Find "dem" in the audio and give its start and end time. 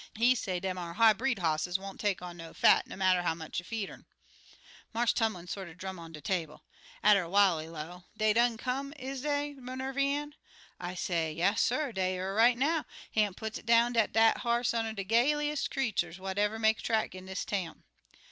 0.59-0.79